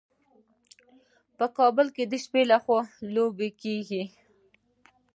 [1.37, 2.81] په کابل کې د شپې لخوا
[3.15, 4.03] لوبې کیږي.